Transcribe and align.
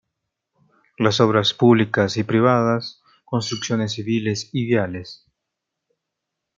Las 0.97 1.19
Obras 1.21 1.53
públicas 1.53 2.17
y 2.17 2.23
privadas, 2.23 3.03
construcciones 3.25 3.91
civiles 3.91 4.49
y 4.51 4.65
viales. 4.65 5.27